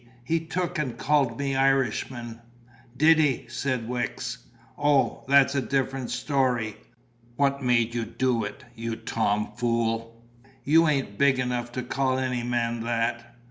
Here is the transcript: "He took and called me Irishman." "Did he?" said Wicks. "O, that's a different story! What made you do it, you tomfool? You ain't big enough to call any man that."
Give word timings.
"He 0.23 0.39
took 0.39 0.79
and 0.79 0.97
called 0.97 1.37
me 1.37 1.55
Irishman." 1.55 2.41
"Did 2.97 3.19
he?" 3.19 3.45
said 3.49 3.87
Wicks. 3.87 4.39
"O, 4.75 5.23
that's 5.27 5.53
a 5.53 5.61
different 5.61 6.09
story! 6.09 6.75
What 7.35 7.61
made 7.61 7.93
you 7.93 8.05
do 8.05 8.43
it, 8.43 8.63
you 8.73 8.95
tomfool? 8.95 10.19
You 10.63 10.87
ain't 10.87 11.19
big 11.19 11.37
enough 11.37 11.71
to 11.73 11.83
call 11.83 12.17
any 12.17 12.41
man 12.41 12.79
that." 12.81 13.35